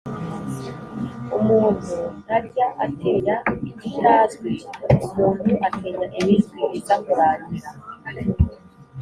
[1.37, 3.35] umuntu ntajya atinya
[3.69, 4.53] ikitazwi;
[5.05, 7.69] umuntu atinya ibizwi biza kurangira.